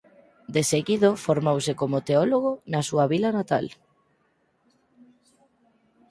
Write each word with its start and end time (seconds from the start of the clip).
Deseguido 0.55 1.09
formouse 1.25 1.71
como 1.81 2.03
teólogo 2.07 2.51
na 2.71 2.81
súa 2.89 3.05
vila 3.13 3.29
natal. 3.37 3.65